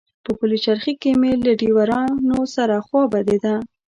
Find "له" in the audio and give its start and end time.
1.45-1.51